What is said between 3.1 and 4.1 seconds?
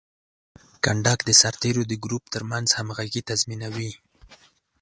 تضمینوي.